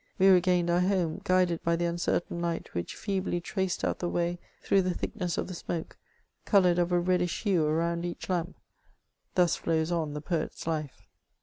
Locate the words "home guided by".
0.79-1.75